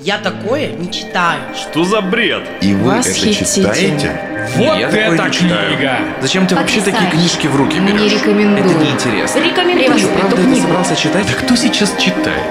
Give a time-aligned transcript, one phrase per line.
[0.00, 1.40] Я такое не читаю.
[1.56, 2.42] Что за бред?
[2.60, 3.40] И вы Восхитите.
[3.40, 4.20] это читаете?
[4.56, 5.76] Вот Я такое это не читаю.
[5.76, 5.98] книга!
[6.22, 8.12] Зачем ты вообще такие книжки в руки Не берешь?
[8.12, 8.64] рекомендую.
[8.70, 9.38] Это неинтересно.
[9.40, 10.66] Рекомендую Что, эту правда, это книгу.
[10.66, 11.26] собрался читать?
[11.26, 12.42] Да кто сейчас читает?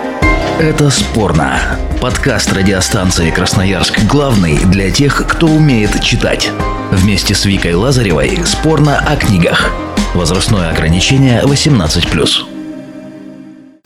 [0.59, 1.59] Это спорно.
[2.01, 6.51] Подкаст радиостанции Красноярск главный для тех, кто умеет читать.
[6.91, 9.71] Вместе с Викой Лазаревой спорно о книгах.
[10.13, 12.56] Возрастное ограничение 18+.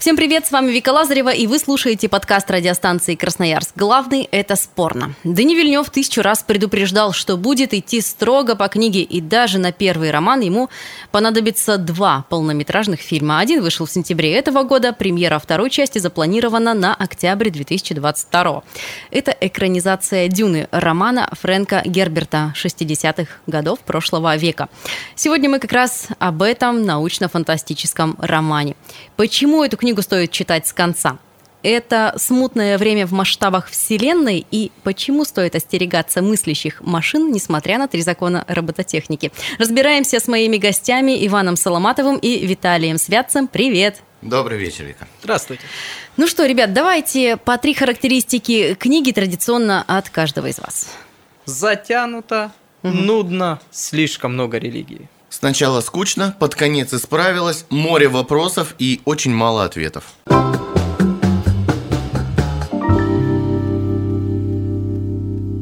[0.01, 3.73] Всем привет, с вами Вика Лазарева, и вы слушаете подкаст радиостанции «Красноярск».
[3.75, 5.13] Главный– это спорно.
[5.23, 10.09] Дани Вильнев тысячу раз предупреждал, что будет идти строго по книге, и даже на первый
[10.09, 10.71] роман ему
[11.11, 13.41] понадобится два полнометражных фильма.
[13.41, 18.63] Один вышел в сентябре этого года, премьера второй части запланирована на октябрь 2022.
[19.11, 24.67] Это экранизация «Дюны» романа Фрэнка Герберта 60-х годов прошлого века.
[25.13, 28.75] Сегодня мы как раз об этом научно-фантастическом романе.
[29.15, 31.17] Почему эту книгу стоит читать с конца?
[31.63, 38.01] Это смутное время в масштабах Вселенной и почему стоит остерегаться мыслящих машин, несмотря на три
[38.01, 39.31] закона робототехники.
[39.59, 43.47] Разбираемся с моими гостями Иваном Соломатовым и Виталием Святцем.
[43.47, 44.01] Привет!
[44.21, 45.07] Добрый вечер, Вика.
[45.21, 45.63] Здравствуйте.
[46.17, 50.89] Ну что, ребят, давайте по три характеристики книги традиционно от каждого из вас.
[51.45, 52.51] Затянуто,
[52.83, 55.09] нудно, слишком много религии.
[55.41, 60.13] Сначала скучно, под конец исправилась, море вопросов и очень мало ответов.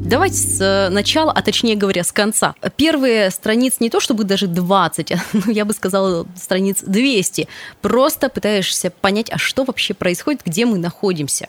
[0.03, 2.55] Давайте с э, начала, а точнее говоря, с конца.
[2.75, 7.47] Первые страниц не то чтобы даже 20, а, ну, я бы сказала, страниц 200.
[7.81, 11.47] Просто пытаешься понять, а что вообще происходит, где мы находимся.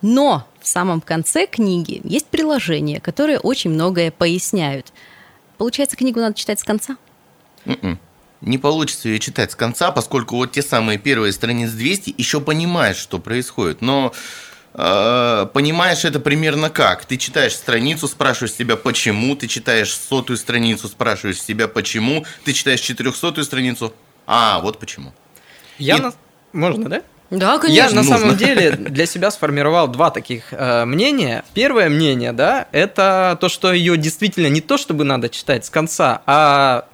[0.00, 4.92] Но в самом конце книги есть приложения, которые очень многое поясняют.
[5.58, 6.96] Получается, книгу надо читать с конца?
[7.66, 7.98] М-м.
[8.40, 12.96] Не получится ее читать с конца, поскольку вот те самые первые страниц 200 еще понимаешь,
[12.96, 13.82] что происходит.
[13.82, 14.12] Но
[14.74, 17.04] э, понимаешь это примерно как?
[17.04, 22.80] Ты читаешь страницу, спрашиваешь себя почему, ты читаешь сотую страницу, спрашиваешь себя почему, ты читаешь
[22.80, 23.94] четырехсотую страницу,
[24.26, 25.12] а, вот почему.
[25.78, 26.12] Я И- на...
[26.52, 27.02] Можно, да?
[27.30, 28.18] Да, Я на Нужно.
[28.18, 31.44] самом деле для себя сформировал два таких э, мнения.
[31.54, 36.20] Первое мнение, да, это то, что ее действительно не то, чтобы надо читать с конца,
[36.26, 36.86] а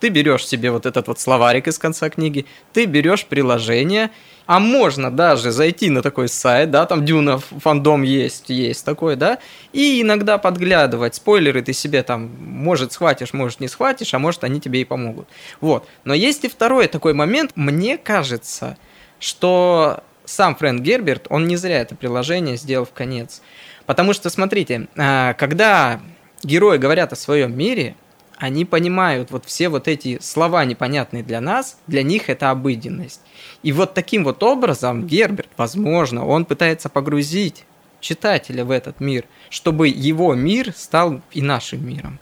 [0.00, 4.10] ты берешь себе вот этот вот словарик из конца книги, ты берешь приложение,
[4.46, 9.38] а можно даже зайти на такой сайт, да, там Дюна фандом есть, есть такой, да,
[9.72, 14.60] и иногда подглядывать, спойлеры ты себе там, может, схватишь, может, не схватишь, а может, они
[14.60, 15.28] тебе и помогут.
[15.60, 15.88] Вот.
[16.04, 18.76] Но есть и второй такой момент, мне кажется,
[19.18, 23.42] что сам Фрэнк Герберт, он не зря это приложение сделал в конец.
[23.86, 26.00] Потому что, смотрите, а, когда
[26.42, 27.94] герои говорят о своем мире,
[28.36, 33.20] они понимают вот все вот эти слова непонятные для нас, для них это обыденность.
[33.62, 37.64] И вот таким вот образом Герберт, возможно, он пытается погрузить
[38.00, 42.18] читателя в этот мир, чтобы его мир стал и нашим миром.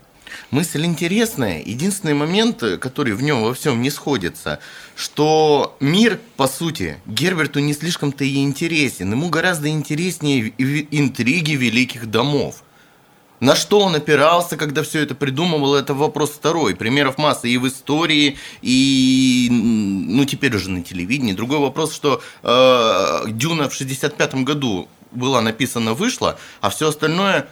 [0.50, 1.62] Мысль интересная.
[1.64, 4.58] Единственный момент, э, который в нем во всем не сходится,
[4.96, 9.12] что мир, по сути, Герберту не слишком-то и интересен.
[9.12, 12.64] Ему гораздо интереснее интриги великих домов.
[13.40, 16.74] На что он опирался, когда все это придумывал, это вопрос второй.
[16.74, 21.32] Примеров масса и в истории, и ну теперь уже на телевидении.
[21.32, 27.48] Другой вопрос, что э, Дюна в 65 году была написана, вышла, а все остальное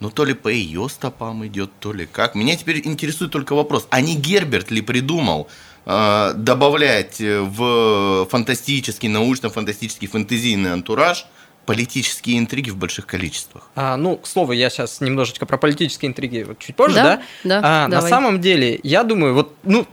[0.00, 2.34] ну, то ли по ее стопам идет, то ли как.
[2.34, 5.48] Меня теперь интересует только вопрос, а не Герберт ли придумал
[5.86, 11.26] э, добавлять э, в фантастический, научно-фантастический, фэнтезийный антураж
[11.66, 13.68] политические интриги в больших количествах?
[13.74, 17.02] А, ну, к слову, я сейчас немножечко про политические интриги вот чуть позже, Да,
[17.44, 17.60] да?
[17.60, 19.86] да, А, на самом деле, я думаю, вот, ну,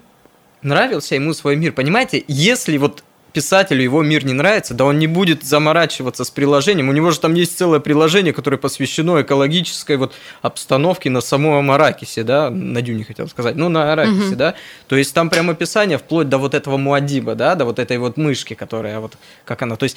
[0.62, 2.24] нравился ему свой мир, понимаете?
[2.28, 6.90] Если вот писателю его мир не нравится, да он не будет заморачиваться с приложением.
[6.90, 12.24] У него же там есть целое приложение, которое посвящено экологической вот обстановке на самом Аракисе,
[12.24, 14.36] да, на Дюне хотел сказать, ну, на Аракисе, Мгм.
[14.36, 14.56] да.
[14.90, 18.18] То есть там прям описание вплоть до вот этого Муадиба, да, до вот этой вот
[18.18, 19.14] мышки, которая вот,
[19.46, 19.96] как она, то есть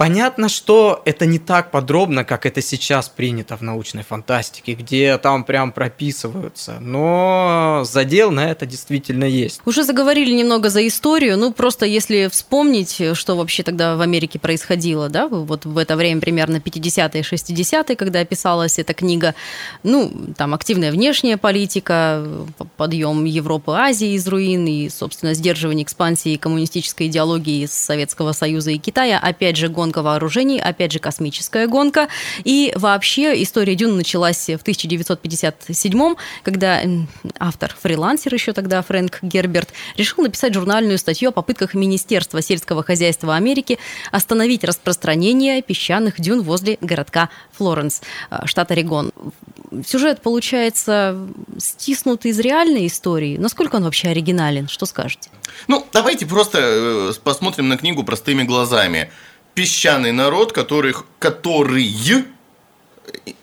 [0.00, 5.44] Понятно, что это не так подробно, как это сейчас принято в научной фантастике, где там
[5.44, 9.60] прям прописываются, но задел на это действительно есть.
[9.66, 15.10] Уже заговорили немного за историю, ну просто если вспомнить, что вообще тогда в Америке происходило,
[15.10, 19.34] да, вот в это время примерно 50-е, 60-е, когда писалась эта книга,
[19.82, 22.26] ну, там активная внешняя политика,
[22.78, 28.78] подъем Европы, Азии из руин и, собственно, сдерживание экспансии коммунистической идеологии из Советского Союза и
[28.78, 32.08] Китая, опять же, гонка гонка вооружений, опять же, космическая гонка.
[32.44, 36.80] И вообще история Дюна началась в 1957 когда
[37.38, 43.34] автор, фрилансер еще тогда, Фрэнк Герберт, решил написать журнальную статью о попытках Министерства сельского хозяйства
[43.34, 43.78] Америки
[44.12, 49.12] остановить распространение песчаных дюн возле городка Флоренс, э, штат Орегон.
[49.86, 51.16] Сюжет получается
[51.58, 53.36] стиснутый из реальной истории.
[53.36, 54.68] Насколько он вообще оригинален?
[54.68, 55.30] Что скажете?
[55.68, 59.10] Ну, давайте просто э, посмотрим на книгу простыми глазами.
[59.60, 61.94] Песчаный народ, который, который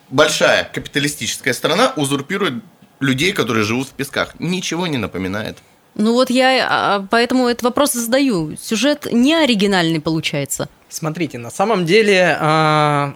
[0.10, 2.56] большая капиталистическая страна узурпирует
[3.00, 4.34] людей, которые живут в песках.
[4.40, 5.60] Ничего не напоминает.
[5.94, 8.58] Ну вот я а, поэтому этот вопрос задаю.
[8.60, 10.70] Сюжет не оригинальный получается.
[10.90, 13.14] Смотрите, на самом деле а,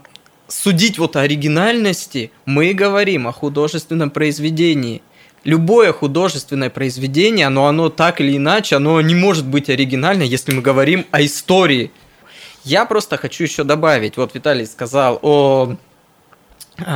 [0.48, 5.02] судить вот о оригинальности мы говорим о художественном произведении.
[5.44, 10.62] Любое художественное произведение, оно, оно так или иначе, оно не может быть оригинально, если мы
[10.62, 11.90] говорим о истории.
[12.64, 15.76] Я просто хочу еще добавить, вот Виталий сказал о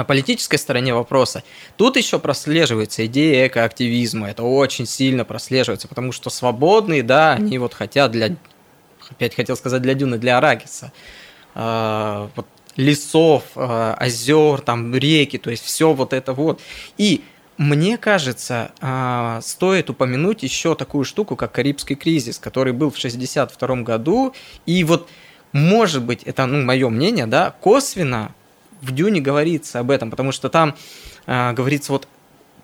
[0.08, 1.44] политической стороне вопроса.
[1.78, 4.30] Тут еще прослеживается идея экоактивизма.
[4.30, 8.36] Это очень сильно прослеживается, потому что свободные, да, они вот хотят для,
[9.10, 10.92] опять хотел сказать для Дюны, для Аракиса,
[11.54, 16.62] э, вот лесов, э, озер, там реки, то есть все вот это вот.
[16.98, 17.24] И
[17.58, 23.84] мне кажется, э, стоит упомянуть еще такую штуку, как Карибский кризис, который был в 1962
[23.84, 24.34] году.
[24.66, 25.08] И вот,
[25.56, 28.36] может быть, это ну, мое мнение, да, косвенно
[28.82, 30.76] в Дюне говорится об этом, потому что там
[31.28, 32.10] э, говорится вот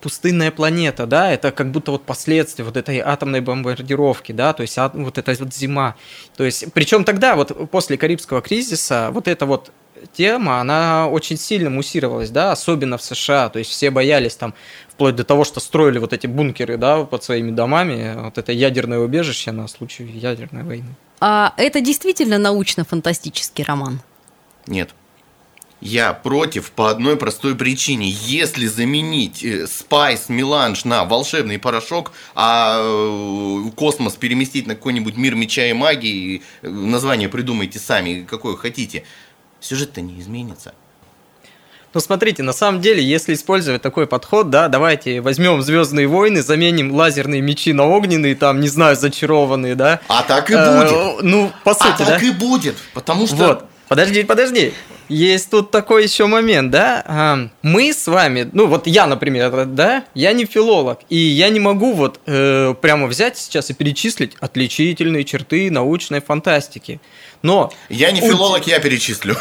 [0.02, 4.76] пустынная планета, да, это как будто вот последствия вот этой атомной бомбардировки, да, то есть
[4.76, 5.96] вот эта вот зима.
[6.36, 9.72] То есть, причем тогда, вот после Карибского кризиса, вот эта вот
[10.12, 14.52] тема, она очень сильно муссировалась, да, особенно в США, то есть все боялись там,
[15.02, 19.00] вплоть до того, что строили вот эти бункеры, да, под своими домами, вот это ядерное
[19.00, 20.94] убежище на случай ядерной войны.
[21.20, 24.00] А это действительно научно-фантастический роман?
[24.68, 24.90] Нет.
[25.80, 28.10] Я против по одной простой причине.
[28.10, 35.34] Если заменить спайс, э, меланж на волшебный порошок, а э, космос переместить на какой-нибудь мир
[35.34, 39.02] меча и магии, э, название придумайте сами, какое хотите,
[39.58, 40.74] сюжет-то не изменится.
[41.94, 46.94] Ну, смотрите, на самом деле, если использовать такой подход, да, давайте возьмем Звездные войны, заменим
[46.94, 50.00] лазерные мечи на огненные, там, не знаю, зачарованные, да.
[50.08, 50.92] А так и будет.
[50.92, 52.26] Э, ну, по сути, а так да?
[52.26, 53.36] и будет, потому что...
[53.36, 54.72] Вот, подожди, подожди
[55.12, 57.48] есть тут такой еще момент, да?
[57.62, 61.92] Мы с вами, ну вот я, например, да, я не филолог, и я не могу
[61.92, 67.00] вот э, прямо взять сейчас и перечислить отличительные черты научной фантастики.
[67.42, 67.72] Но...
[67.88, 69.36] Я не филолог, я перечислю.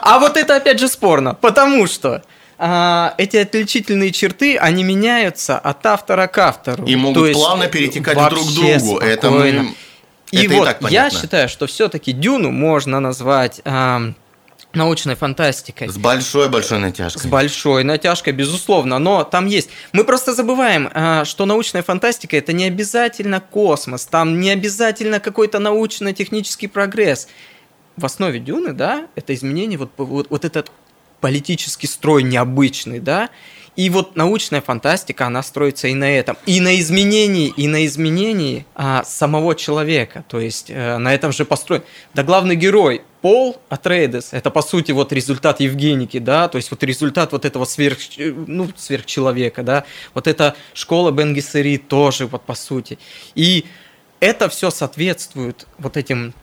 [0.00, 2.22] А вот это опять же спорно, потому что
[2.58, 6.84] а, эти отличительные черты, они меняются от автора к автору.
[6.86, 8.78] И могут плавно перетекать друг к другу.
[8.78, 9.04] Спокойно.
[9.04, 9.74] Это мы...
[10.30, 13.62] И это вот и я считаю, что все-таки Дюну можно назвать
[14.74, 15.88] научной фантастикой.
[15.88, 17.22] С большой-большой натяжкой.
[17.22, 18.98] С большой натяжкой, безусловно.
[18.98, 19.70] Но там есть...
[19.92, 25.58] Мы просто забываем, а, что научная фантастика– это не обязательно космос, там не обязательно какой-то
[25.58, 27.28] научно-технический прогресс.
[27.96, 30.70] В основе Дюны, да, это изменение, вот, вот, вот этот
[31.20, 33.30] политический строй необычный, да,
[33.78, 38.66] и вот научная фантастика, она строится и на этом, и на изменении, и на изменении
[38.74, 40.24] а, самого человека.
[40.28, 41.84] То есть а, на этом же построен.
[42.12, 46.82] Да главный герой Пол Атрейдес, это по сути вот результат Евгеники, да, то есть вот
[46.82, 49.84] результат вот этого сверх, ну, сверхчеловека, да,
[50.14, 52.98] вот эта школа Бенгисери тоже вот по сути.
[53.34, 53.66] И
[54.20, 56.34] это все соответствует вот этим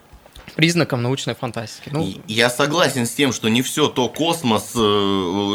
[0.56, 1.90] признаком научной фантастики.
[1.92, 4.80] Ну, я согласен с тем, что не все то космос, э,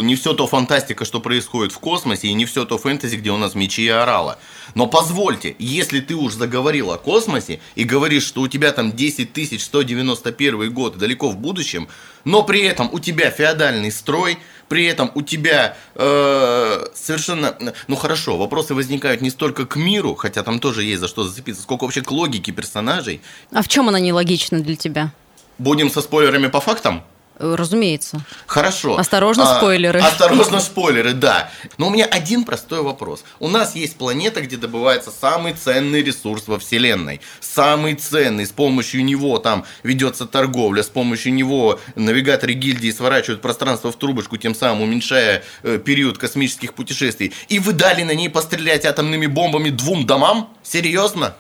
[0.03, 3.37] не все то фантастика, что происходит в космосе, и не все то фэнтези, где у
[3.37, 4.39] нас мечи и орала.
[4.75, 9.61] Но позвольте, если ты уж заговорил о космосе и говоришь, что у тебя там 10
[9.61, 11.89] 191 год далеко в будущем,
[12.25, 14.39] но при этом у тебя феодальный строй,
[14.71, 17.57] при этом у тебя э, совершенно...
[17.89, 21.61] Ну хорошо, вопросы возникают не столько к миру, хотя там тоже есть за что зацепиться,
[21.61, 23.21] сколько вообще к логике персонажей.
[23.51, 25.11] А в чем она нелогична для тебя?
[25.59, 27.03] Будем со спойлерами по фактам?
[27.41, 28.21] Разумеется.
[28.47, 28.99] Хорошо.
[28.99, 30.01] Осторожно, а, спойлеры.
[30.01, 31.51] Осторожно, спойлеры, да.
[31.79, 33.25] Но у меня один простой вопрос.
[33.39, 37.23] У нас есть планета, где добывается самый ценный ресурс во Вселенной.
[37.41, 38.45] Самый ценный.
[38.45, 44.37] С помощью него там ведется торговля, с помощью него навигаторы гильдии сворачивают пространство в трубочку,
[44.37, 47.33] тем самым уменьшая э, период космических путешествий.
[47.49, 50.55] И вы дали на ней пострелять атомными бомбами двум домам?
[50.63, 51.35] Серьезно?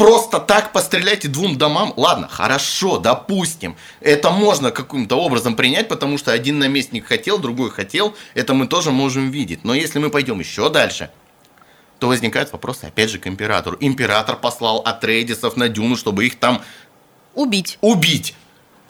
[0.00, 6.32] Просто так постреляйте двум домам, ладно, хорошо, допустим, это можно каким-то образом принять, потому что
[6.32, 9.62] один наместник хотел, другой хотел, это мы тоже можем видеть.
[9.62, 11.10] Но если мы пойдем еще дальше,
[11.98, 13.76] то возникают вопросы опять же к императору.
[13.78, 16.62] Император послал Атрейдисов на Дюну, чтобы их там
[17.34, 17.76] убить.
[17.82, 18.34] Убить.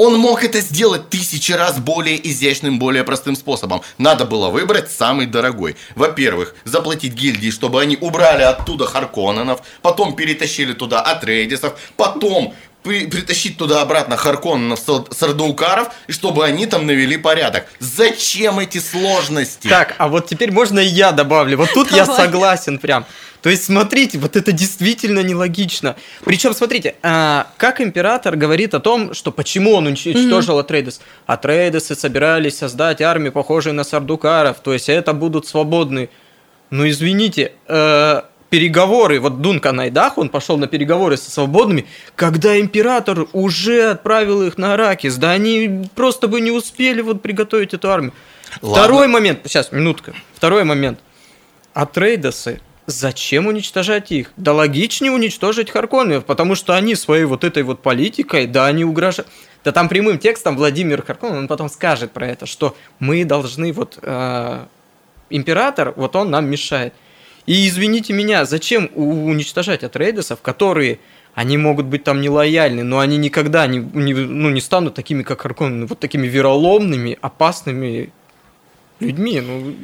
[0.02, 3.82] Он мог это сделать тысячи раз более изящным, более простым способом.
[3.98, 5.76] Надо было выбрать самый дорогой.
[5.94, 13.56] Во-первых, заплатить гильдии, чтобы они убрали оттуда Харконненов, потом перетащили туда Атрейдисов, потом при- притащить
[13.58, 17.66] туда обратно Харконненов, Сар- Сардаукаров, и чтобы они там навели порядок.
[17.78, 19.68] Зачем эти сложности?
[19.68, 21.56] Так, а вот теперь можно и я добавлю.
[21.58, 22.24] Вот тут я Давай.
[22.26, 23.04] согласен прям.
[23.42, 25.96] То есть, смотрите, вот это действительно нелогично.
[26.24, 31.00] Причем, смотрите, а, как император говорит о том, что почему он унич- уничтожил Атрейдес.
[31.26, 36.10] Атрейдесы собирались создать армию, похожую на сардукаров, то есть это будут свободные.
[36.68, 43.26] Ну, извините, э, переговоры, вот Дункан Айдах, он пошел на переговоры со свободными, когда император
[43.32, 48.12] уже отправил их на Аракис, да они просто бы не успели вот приготовить эту армию.
[48.60, 48.82] Ладно.
[48.82, 50.12] Второй момент, сейчас, минутка.
[50.34, 50.98] Второй момент.
[51.72, 54.32] Атрейдесы, зачем уничтожать их?
[54.36, 59.28] Да логичнее уничтожить Харконненов, потому что они своей вот этой вот политикой, да, они угрожают.
[59.62, 63.98] Да там прямым текстом Владимир Харконнен, он потом скажет про это, что мы должны вот...
[64.02, 64.64] э,
[65.30, 66.92] император, вот он нам мешает.
[67.46, 70.98] И извините меня, зачем уничтожать Атрейдесов, которые...
[71.32, 75.42] Они могут быть там нелояльны, но они никогда не, не- ну, не станут такими, как
[75.42, 78.10] Харконнены, вот такими вероломными, опасными
[78.98, 79.40] людьми.
[79.40, 79.76] Ну,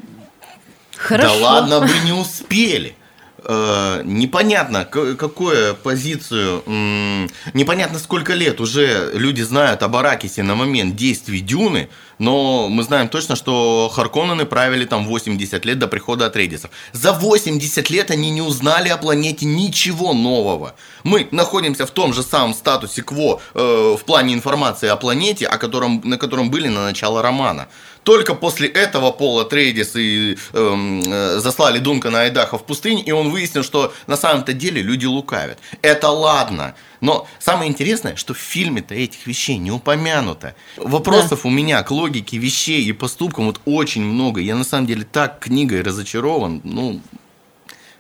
[0.97, 1.29] Хорошо.
[1.29, 2.97] Да ладно, вы не успели.
[3.45, 10.57] Э, непонятно, к- какую позицию, м, непонятно сколько лет уже люди знают об Аракисе на
[10.57, 16.27] момент действий Дюны, но мы знаем точно, что Харконнены правили там 80 лет до прихода
[16.27, 16.71] Атрейдисов.
[16.93, 20.75] За 80 лет они не узнали о планете ничего нового.
[21.05, 25.59] Мы находимся в том же самом статусе Кво э, в плане информации о планете, о
[25.59, 27.69] котором, на котором были на начало романа.
[28.03, 33.31] Только после этого Пола Трейдис и эм, э, заслали Дункана Айдаха в пустынь, и он
[33.31, 35.59] выяснил, что на самом-то деле люди лукавят.
[35.83, 36.77] Это ладно.
[37.01, 40.55] Но самое интересное, что в фильме-то этих вещей не упомянуто.
[40.77, 44.41] Вопросов у меня к логике вещей и поступкам вот очень много.
[44.41, 46.61] Я на самом деле так книгой разочарован.
[46.65, 47.01] Ну,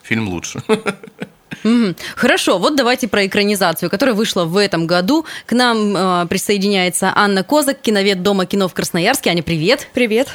[0.03, 0.63] фильм лучше.
[2.17, 5.27] Хорошо, вот давайте про экранизацию, которая вышла в этом году.
[5.47, 9.31] К нам э, присоединяется Анна Козак, киновед Дома кино в Красноярске.
[9.31, 9.89] Аня, привет.
[9.93, 10.29] Привет.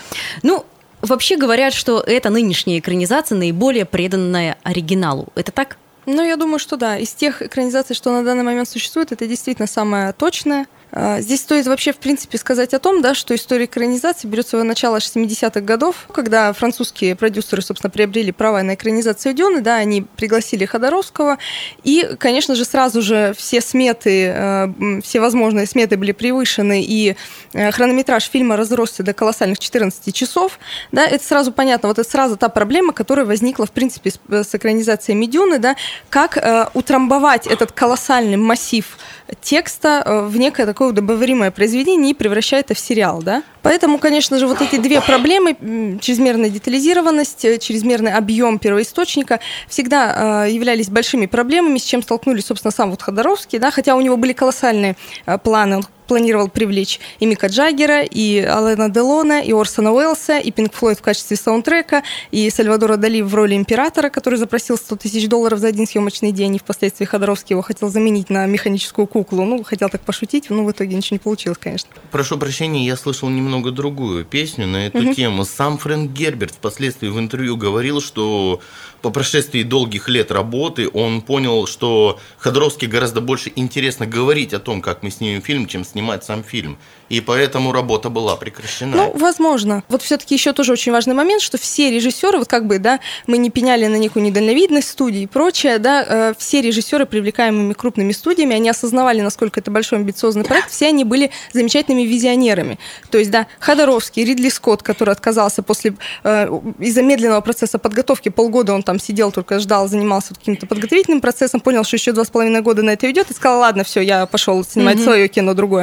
[0.43, 0.65] Ну,
[1.01, 5.27] вообще говорят, что эта нынешняя экранизация наиболее преданная оригиналу.
[5.35, 5.77] Это так?
[6.05, 6.97] Ну, я думаю, что да.
[6.97, 10.67] Из тех экранизаций, что на данный момент существует, это действительно самая точная.
[10.91, 14.63] А, Здесь стоит вообще, в принципе, сказать о том, да, что история экранизации берет свое
[14.63, 20.01] начало с 70-х годов, когда французские продюсеры, собственно, приобрели права на экранизацию Дюны, да, они
[20.01, 21.37] пригласили Ходоровского,
[21.83, 27.15] и, конечно же, сразу же все сметы, э, все возможные сметы были превышены, и
[27.53, 30.59] э, хронометраж фильма разросся до колоссальных 14 часов,
[30.91, 34.55] да, это сразу понятно, вот это сразу та проблема, которая возникла, в принципе, с, с
[34.55, 35.75] экранизацией Медюны, да,
[36.09, 38.97] как э, утрамбовать этот колоссальный массив
[39.39, 43.43] текста э, в некое такое удобоваримое произведение и превращать это в сериал, да.
[43.61, 50.51] Поэтому, конечно же, вот эти две проблемы, чрезмерная детализированность, э, чрезмерный объем первоисточника, всегда э,
[50.51, 54.33] являлись большими проблемами, с чем столкнулись, собственно, сам вот Ходоровский, да, хотя у него были
[54.33, 54.95] колоссальные
[55.25, 60.51] э, планы, он планировал привлечь и Мика Джаггера, и Алена Делона, и Орсона Уэллса, и
[60.51, 65.29] Пинк Флойд в качестве саундтрека, и Сальвадора Дали в роли императора, который запросил 100 тысяч
[65.29, 69.45] долларов за один съемочный день, и впоследствии Ходоровский его хотел заменить на механическую куклу.
[69.45, 71.89] Ну, хотел так пошутить, но в итоге ничего не получилось, конечно.
[72.11, 75.45] Прошу прощения, я слышал немного другую песню на эту тему.
[75.45, 78.59] Сам Фрэнк Герберт впоследствии в интервью говорил, что
[79.01, 84.81] по прошествии долгих лет работы он понял, что Ходоровский гораздо больше интересно говорить о том,
[84.81, 86.77] как мы снимем фильм, чем снимать сам фильм.
[87.11, 88.95] И поэтому работа была прекращена.
[88.95, 89.83] Ну, возможно.
[89.89, 93.37] Вот все-таки еще тоже очень важный момент, что все режиссеры, вот как бы, да, мы
[93.37, 98.55] не пеняли на некую недальновидность студии и прочее, да, э, все режиссеры, привлекаемыми крупными студиями,
[98.55, 102.79] они осознавали, насколько это большой амбициозный проект, все они были замечательными визионерами.
[103.09, 106.47] То есть, да, Ходоровский, Ридли Скотт, который отказался после, э,
[106.79, 111.59] из-за медленного процесса подготовки, полгода он там сидел, только ждал, занимался вот каким-то подготовительным процессом,
[111.59, 114.25] понял, что еще два с половиной года на это идет, и сказал, ладно, все, я
[114.27, 115.80] пошел снимать свое кино другое.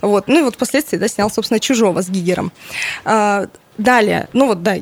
[0.00, 0.28] Вот.
[0.28, 2.52] Ну и вот впоследствии, да, снял, собственно, «Чужого» с Гигером.
[3.04, 3.46] А,
[3.78, 4.76] Далее, ну вот, да,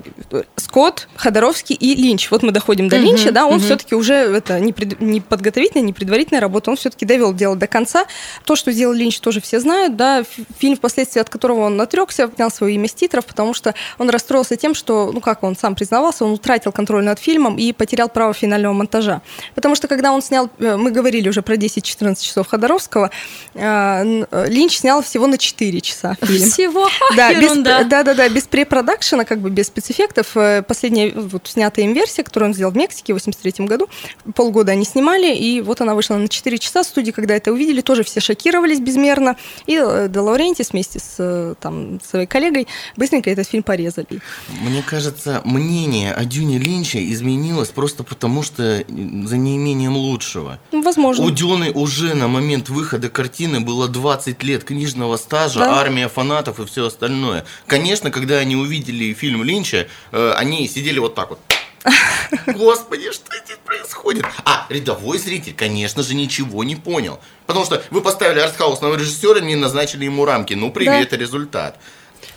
[0.56, 2.30] Скотт, Ходоровский и Линч.
[2.30, 3.62] Вот мы доходим до Мгм, Линча, да, он мгм.
[3.62, 7.68] все-таки уже это не, пред- не подготовительная, не предварительная работа, он все-таки довел дело до
[7.68, 8.06] конца.
[8.44, 10.24] То, что сделал Линч, тоже все знают, да.
[10.58, 14.56] Фильм, впоследствии от которого он отрекся, снял свое имя с титров, потому что он расстроился
[14.56, 18.32] тем, что, ну как он сам признавался, он утратил контроль над фильмом и потерял право
[18.34, 19.22] финального монтажа.
[19.54, 23.10] Потому что когда он снял, э, мы говорили уже про 10-14 часов Ходоровского,
[23.54, 26.50] э, э, Линч снял всего на 4 часа фильм.
[26.50, 30.36] Всего Да, без, да, да, да, без препродакшена продакшена, как бы без спецэффектов.
[30.36, 33.88] Э, Последняя вот снятая им версия, которую он сделал в Мексике в 83 году.
[34.34, 36.84] Полгода они снимали, и вот она вышла на 4 часа.
[36.84, 39.36] Студии, когда это увидели, тоже все шокировались безмерно.
[39.66, 44.20] И э, Де Лаурентис вместе с э, там, своей коллегой быстренько этот фильм порезали.
[44.62, 50.60] Мне кажется, мнение о Дюне Линча изменилось просто потому, что э, за неимением лучшего.
[50.70, 51.24] Ну, Возможно.
[51.24, 55.80] У Дюны уже на момент выхода картины было 20 лет книжного стажа, Да.
[55.80, 57.44] армия фанатов и все остальное.
[57.66, 61.40] Конечно, когда они увидели фильм Линча, э, они сидели вот так вот.
[62.46, 64.24] Господи, что здесь происходит?
[64.44, 67.20] А рядовой зритель, конечно же, ничего не понял.
[67.46, 70.54] Потому что вы поставили артхаусного режиссера, не назначили ему рамки.
[70.54, 71.78] Ну, привет, результат.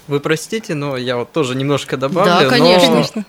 [0.08, 2.50] Вы простите, но я вот тоже немножко добавлю.
[2.50, 3.12] Да, конечно.
[3.16, 3.24] но.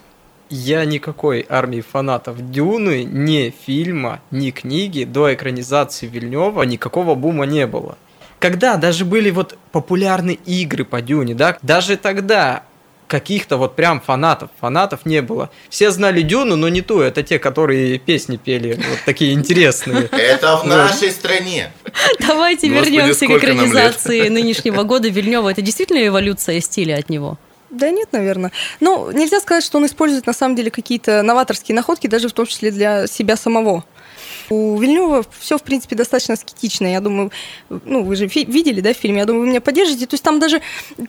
[0.54, 7.66] Я никакой армии фанатов Дюны, ни фильма, ни книги до экранизации Вильнева никакого бума не
[7.66, 7.96] было.
[8.38, 12.64] Когда даже были вот популярны игры по Дюне, да, даже тогда
[13.12, 15.50] каких-то вот прям фанатов, фанатов не было.
[15.68, 20.08] Все знали Дюну, но не ту, это те, которые песни пели, вот такие интересные.
[20.10, 21.70] Это в нашей стране.
[22.26, 25.50] Давайте вернемся к экранизации нынешнего года Вильнева.
[25.50, 27.36] Это действительно эволюция стиля от него?
[27.68, 28.50] Да нет, наверное.
[28.80, 32.46] Ну, нельзя сказать, что он использует на самом деле какие-то новаторские находки, даже в том
[32.46, 33.84] числе для себя самого.
[34.50, 36.86] У Вильнева все, в принципе, достаточно аскетично.
[36.86, 37.30] Я думаю,
[37.68, 39.16] ну, вы же видели, да, фильм?
[39.16, 40.06] Я думаю, вы меня поддержите.
[40.06, 40.60] То есть там даже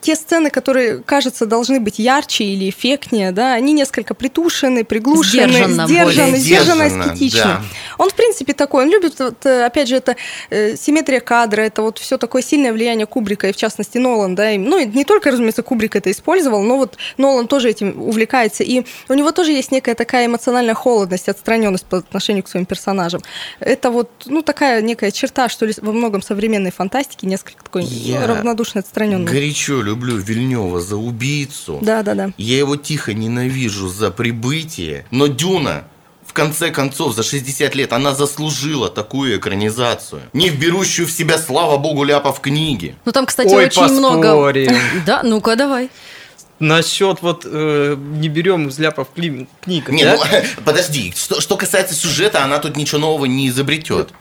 [0.02, 5.88] те сцены, которые, кажется, должны быть ярче или эффектнее, да, они несколько притушены, приглушены, Сдержанно
[5.88, 7.44] сдержаны, сдержанно, аскетично.
[7.44, 7.62] да.
[7.98, 8.84] Он, в принципе, такой.
[8.86, 10.16] Он любит, вот, э, опять же, это
[10.50, 14.52] э, симметрия кадра, это вот все такое сильное влияние Кубрика, и в частности Нолан, да,
[14.52, 18.64] и, ну, и не только, разумеется, Кубрик это использовал, но вот Нолан тоже этим увлекается,
[18.64, 23.22] и у него тоже есть некая такая эмоциональная холодность, отстраненность по отношению к своим персонажам.
[23.60, 28.26] Это вот, ну, такая некая черта, что ли, во многом современной фантастики, несколько такой Я
[28.28, 29.32] равнодушно отстраненный.
[29.32, 31.80] Горячо люблю Вильнева за убийцу.
[31.82, 32.32] Да, да, да.
[32.38, 35.06] Я его тихо ненавижу за прибытие.
[35.12, 35.86] Но Дюна,
[36.26, 40.22] в конце концов, за 60 лет, она заслужила такую экранизацию.
[40.34, 42.96] Не берущую в себя, слава богу, ляпа в книге.
[43.06, 44.30] Ну там, кстати, Ой, очень много...
[44.30, 44.76] поспорим.
[45.06, 45.90] Да, ну-ка, давай.
[46.64, 50.16] Насчет вот э, не берем из ляпов кли- книг, Не, да?
[50.16, 54.14] ну, подожди, что, что касается сюжета, она тут ничего нового не изобретет.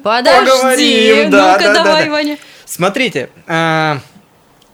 [0.00, 2.10] Подожди, Поговорим, да, ну-ка, да, да, давай, да.
[2.12, 2.38] Ваня.
[2.64, 3.98] Смотрите, а,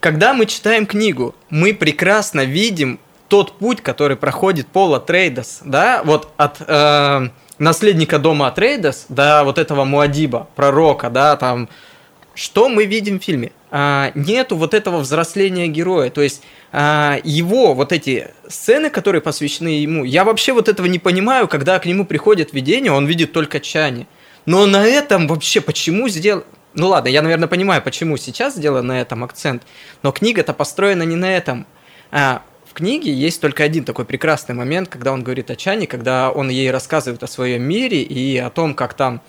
[0.00, 6.29] когда мы читаем книгу, мы прекрасно видим тот путь, который проходит Пол Атрейдес, да, вот
[6.37, 11.70] от э, наследника дома Атрейдес до вот этого Муадиба, пророка, да, там,
[12.37, 13.51] что мы видим в фильме?
[13.70, 19.68] А, нету вот этого взросления героя, то есть а, его вот эти сцены, которые посвящены
[19.68, 23.59] ему, я вообще вот этого не понимаю, когда к нему приходит видение, он видит только
[23.59, 24.07] Чани.
[24.44, 26.44] Но на этом вообще почему сделал...
[26.75, 29.62] Ну ладно, я, наверное, понимаю, почему сейчас сделан на этом акцент,
[30.03, 31.66] но книга-то построена не на этом.
[32.11, 36.31] А, в книге есть только один такой прекрасный момент, когда он говорит о Чане, когда
[36.31, 39.22] он ей рассказывает о своем мире и о том, как там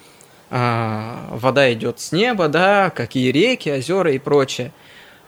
[0.50, 4.72] а, вода идет с неба, да, какие реки, озера и прочее.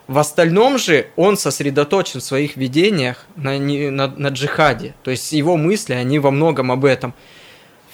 [0.08, 4.96] В остальном же он сосредоточен в своих видениях на, на, на джихаде.
[5.04, 7.14] То есть его мысли, они во многом об этом.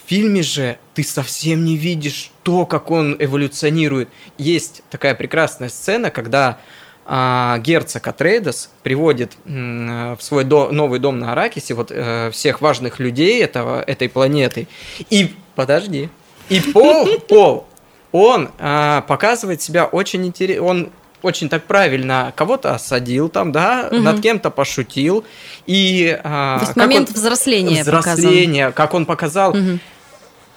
[0.05, 4.07] В фильме же ты совсем не видишь то, как он эволюционирует.
[4.38, 6.59] Есть такая прекрасная сцена, когда
[7.05, 12.61] а, герцог Атрейдес приводит м, в свой до- новый дом на Аракисе вот э, всех
[12.61, 14.67] важных людей этого, этой планеты.
[15.09, 16.09] И подожди.
[16.49, 17.65] И Пол, Пол,
[18.12, 20.63] он а, показывает себя очень интересно.
[20.65, 20.89] Он
[21.21, 24.03] очень так правильно кого-то осадил там, да, Мгм.
[24.03, 25.23] над кем-то пошутил.
[25.65, 28.15] И а, То есть момент он- взросления показан.
[28.15, 29.53] взросления, как он показал.
[29.55, 29.79] Мгм.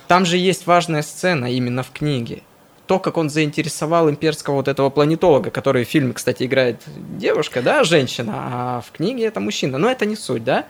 [0.08, 2.42] Там же есть важная сцена именно в книге.
[2.86, 6.80] То, как он заинтересовал имперского вот этого планетолога, который в фильме, кстати, играет
[7.18, 9.76] девушка, да, женщина, а в книге это мужчина.
[9.76, 10.64] Но это не суть, да?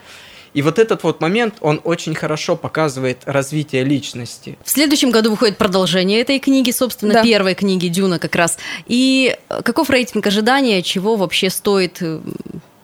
[0.55, 4.59] И вот этот вот момент, он очень хорошо показывает развитие личности.
[4.65, 7.23] В следующем году выходит продолжение этой книги, собственно, Да.
[7.23, 8.59] первой книги Дюна как раз.
[8.87, 12.21] И э, каков рейтинг ожидания, чего вообще стоит э,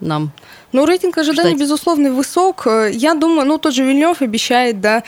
[0.00, 0.32] нам?
[0.74, 1.60] Ну, рейтинг ожиданий, Ждать.
[1.60, 2.66] безусловно, высок.
[2.66, 5.04] Э, Я думаю, ну, тот же Вильнев обещает, да,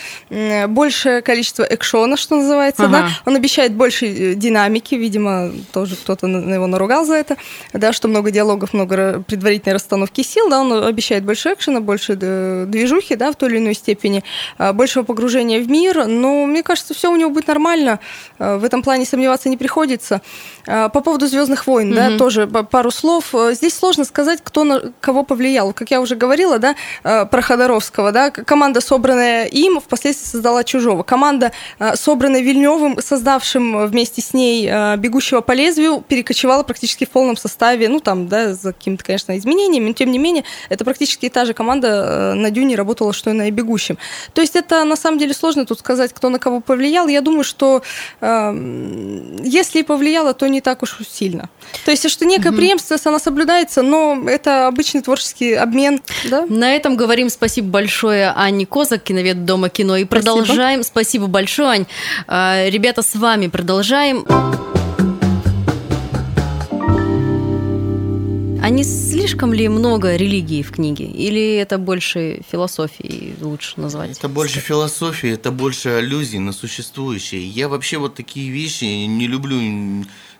[0.68, 2.92] большее количество экшона, что называется, Ага.
[2.92, 3.08] да.
[3.24, 7.36] Он обещает больше э, динамики, видимо, тоже кто-то на его наругал за это,
[7.72, 12.64] да, что много диалогов, много предварительной расстановки сил, да, он обещает больше экшена, больше э,
[12.68, 14.22] движухи, да, в той или иной степени,
[14.72, 17.98] большего погружения в мир, но мне кажется, все у него будет нормально,
[18.38, 20.20] Э, в этом плане сомневаться не приходится.
[20.66, 22.18] По поводу Звездных войн, да, Мгм.
[22.18, 23.34] тоже па- пару слов.
[23.34, 25.55] Э, Здесь сложно сказать, кто на- кого повлиял.
[25.74, 31.02] Как я уже говорила, да, э, про Ходоровского, да, команда, собранная им, впоследствии создала «Чужого».
[31.02, 37.10] Команда, э, собранная Вильневым, создавшим вместе с ней э, «Бегущего по лезвию», перекочевала практически в
[37.10, 41.28] полном составе, ну, там, да, за какими-то, конечно, изменениями, но тем не менее, это практически
[41.28, 43.98] та же команда на «Дюне» работала, что и на «Бегущем».
[44.32, 47.08] То есть это, на самом деле, сложно тут сказать, кто на кого повлиял.
[47.08, 47.82] Я думаю, что
[48.20, 51.48] э, если и повлияло, то не так уж сильно.
[51.84, 56.46] То есть, что некая преемственность, она соблюдается, но это обычный творческий обмен, да?
[56.46, 59.96] На этом говорим спасибо большое Анне Козак, киновед Дома кино.
[59.96, 60.82] И продолжаем.
[60.82, 61.86] Спасибо большое, Ань.
[62.26, 64.24] А, Ребята, с вами продолжаем.
[68.66, 71.04] А не слишком ли много религии в книге?
[71.04, 74.18] Или это больше философии лучше назвать?
[74.18, 77.46] Это больше философии, это больше аллюзий на существующее.
[77.46, 79.60] Я вообще вот такие вещи не люблю,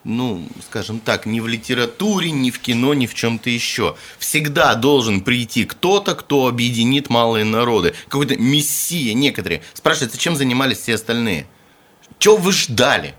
[0.06, 3.96] ну, скажем так, ни в литературе, ни в кино, ни в чем-то еще.
[4.18, 7.94] Всегда должен прийти кто-то, кто объединит малые народы.
[8.08, 9.62] Какой-то мессия некоторые.
[9.74, 11.46] Спрашивается, чем занимались все остальные?
[12.18, 13.14] Чего вы ждали?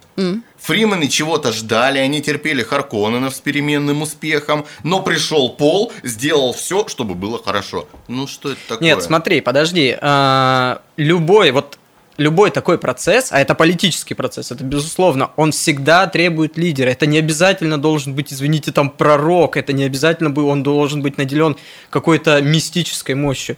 [0.57, 7.13] Фримены чего-то ждали, они терпели Харконненов с переменным успехом, но пришел Пол, сделал все, чтобы
[7.13, 7.87] было хорошо.
[8.07, 8.83] Ну что это такое?
[8.87, 9.95] Нет, смотри, подожди.
[10.01, 11.77] а, Любой, вот
[12.17, 16.89] любой такой процесс, а это политический процесс, это безусловно, он всегда требует лидера.
[16.89, 21.17] Это не обязательно должен быть, извините, там пророк, это не обязательно бы он должен быть
[21.17, 21.57] наделен
[21.89, 23.57] какой-то мистической мощью.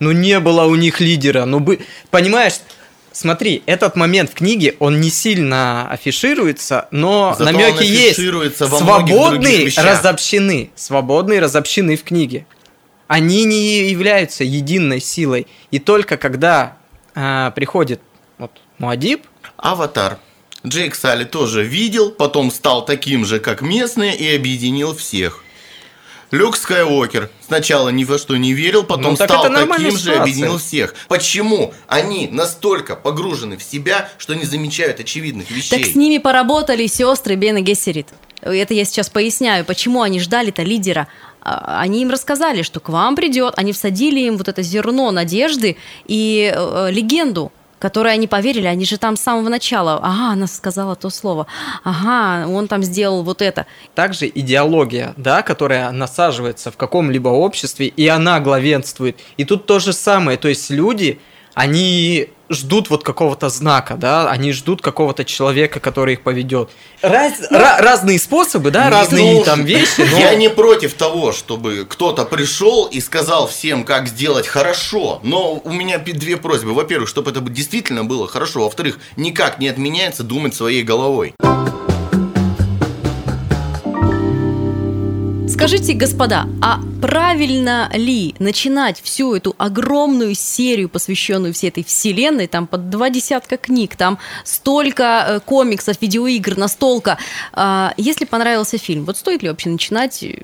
[0.00, 1.44] Но не было у них лидера.
[1.44, 2.54] Ну, бы, понимаешь,
[3.12, 8.18] смотри, этот момент в книге, он не сильно афишируется, но Зато намеки есть.
[8.66, 10.70] во Свободные разобщены.
[10.74, 12.46] Свободные разобщены в книге.
[13.06, 15.46] Они не являются единой силой.
[15.70, 16.76] И только когда
[17.14, 18.00] а, приходит
[18.38, 20.18] вот, Муадиб, Аватар.
[20.66, 25.44] Джейк Салли тоже видел, потом стал таким же, как местные, и объединил всех.
[26.30, 29.90] Люк Скайуокер сначала ни во что не верил, потом Ну, так стал таким же и
[29.90, 30.20] ситуация.
[30.20, 30.94] объединил всех.
[31.08, 35.78] Почему они настолько погружены в себя, что не замечают очевидных вещей?
[35.78, 38.08] Так с ними поработали сестры Бен и Гессерит.
[38.40, 41.06] Это я сейчас поясняю, почему они ждали-то лидера.
[41.44, 45.76] А, Они им рассказали, что к вам придет, они всадили им вот это зерно надежды
[46.06, 50.96] и э, легенду, которой они поверили, они же там с самого начала, ага, она сказала
[50.96, 51.46] то слово,
[51.82, 53.66] ага, он там сделал вот это.
[53.94, 59.20] также идеология, да, которая насаживается в каком-либо обществе, и она главенствует.
[59.36, 61.20] И тут то же самое, то есть люди,
[61.54, 66.70] они ждут вот какого-то знака, да, они ждут какого-то человека, который их поведет.
[67.00, 69.44] Раз- ра- разные способы, да, Не разные должен.
[69.44, 70.18] там вещи, но...
[70.18, 75.20] Я не против того, чтобы кто-то пришел и сказал всем, как сделать хорошо.
[75.22, 76.74] Но у меня две просьбы.
[76.74, 78.64] Во-первых, чтобы это действительно было хорошо.
[78.64, 81.34] Во-вторых, никак не отменяется думать своей головой.
[85.54, 92.66] Скажите, господа, а правильно ли начинать всю эту огромную серию, посвященную всей этой вселенной, там
[92.66, 97.18] под два десятка книг, там столько э, комиксов, видеоигр, настолка.
[97.52, 100.42] А, если понравился фильм, вот стоит ли вообще начинать э,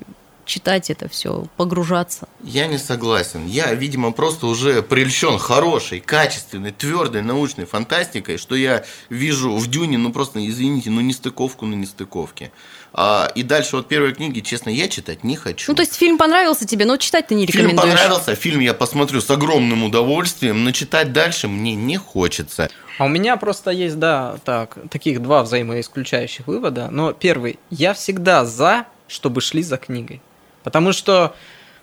[0.51, 2.27] читать это все, погружаться?
[2.43, 3.45] Я не согласен.
[3.47, 9.97] Я, видимо, просто уже прельщен хорошей, качественной, твердой научной фантастикой, что я вижу в Дюне,
[9.97, 12.51] ну просто, извините, ну не стыковку на нестыковке.
[12.93, 15.71] А, и дальше вот первой книги, честно, я читать не хочу.
[15.71, 17.93] Ну, то есть фильм понравился тебе, но читать ты не Фильм рекомендуешь.
[17.97, 22.69] понравился, фильм я посмотрю с огромным удовольствием, но читать дальше мне не хочется.
[22.99, 26.89] А у меня просто есть, да, так, таких два взаимоисключающих вывода.
[26.91, 30.21] Но первый, я всегда за, чтобы шли за книгой.
[30.63, 31.35] Потому что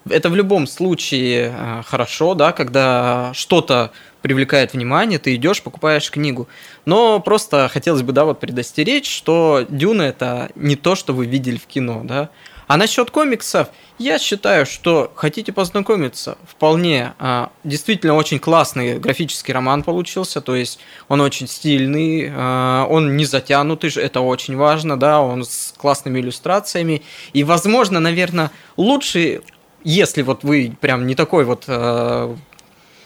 [0.09, 6.49] это в любом случае э, хорошо, да, когда что-то привлекает внимание, ты идешь, покупаешь книгу.
[6.85, 11.57] Но просто хотелось бы, да, вот предостеречь, что Дюна это не то, что вы видели
[11.57, 12.31] в кино, да.
[12.69, 19.83] А насчет комиксов, я считаю, что хотите познакомиться, вполне а, действительно очень классный графический роман
[19.83, 20.79] получился, то есть
[21.09, 27.03] он очень стильный, а, он не затянутый, это очень важно, да, он с классными иллюстрациями,
[27.33, 29.41] и, возможно, наверное, лучше,
[29.83, 32.37] если вот вы прям не такой вот а,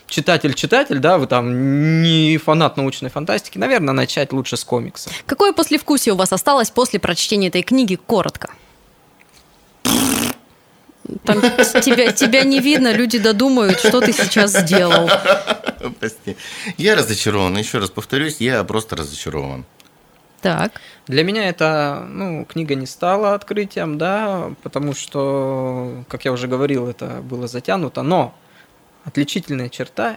[0.09, 5.09] читатель-читатель, да, вы там не фанат научной фантастики, наверное, начать лучше с комикса.
[5.25, 7.94] Какое послевкусие у вас осталось после прочтения этой книги?
[7.94, 8.51] Коротко.
[11.25, 15.09] Там тебя, тебя не видно, люди додумают, что ты сейчас сделал.
[15.98, 16.37] Прости.
[16.79, 17.57] Я разочарован.
[17.57, 19.64] Еще раз повторюсь, я просто разочарован.
[20.40, 20.72] Так.
[21.07, 26.88] Для меня это, ну, книга не стала открытием, да, потому что, как я уже говорил,
[26.88, 28.35] это было затянуто, но
[29.05, 30.16] отличительная черта,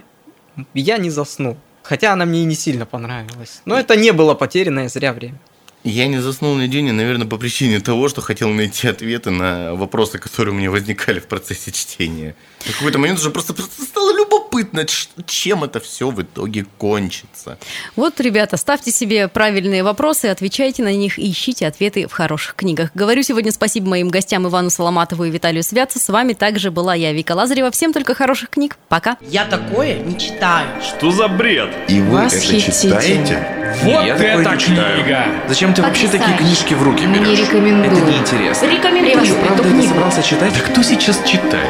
[0.74, 1.58] я не заснул.
[1.84, 3.62] Хотя она мне и не сильно понравилась.
[3.66, 5.40] Но это не было потерянное зря время.
[5.86, 10.56] Я не заснул на наверное, по причине того, что хотел найти ответы на вопросы, которые
[10.56, 12.36] у меня возникали в процессе чтения.
[12.62, 17.58] В какой-то момент уже просто стало любопытно, ч- чем это все в итоге кончится.
[17.96, 22.92] Вот, ребята, ставьте себе правильные вопросы, отвечайте на них и ищите ответы в хороших книгах.
[22.94, 26.00] Говорю сегодня спасибо моим гостям Ивану Соломатову и Виталию Святцу.
[26.00, 27.72] С вами также была я, Вика Лазарева.
[27.72, 28.78] Всем только хороших книг.
[28.90, 29.18] Пока.
[29.22, 30.68] Я такое не читаю.
[30.82, 31.70] Что за бред?
[31.88, 32.96] И вы Восхитительно.
[32.96, 33.48] это читаете?
[33.84, 35.04] Вот Я такое это не читаю.
[35.04, 35.26] книга!
[35.50, 37.40] Зачем ты вообще такие книжки в руки Не берешь?
[37.40, 37.92] рекомендую.
[37.98, 38.66] Это неинтересно.
[38.68, 40.54] Рекомендую Ты что, правда это собрался читать?
[40.54, 41.70] Да кто сейчас читает?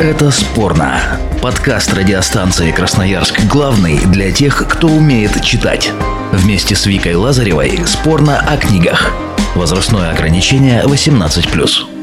[0.00, 1.18] Это спорно.
[1.42, 5.90] Подкаст радиостанции Красноярск главный для тех, кто умеет читать.
[6.30, 9.12] Вместе с Викой Лазаревой спорно о книгах.
[9.56, 11.97] Возрастное ограничение 18+.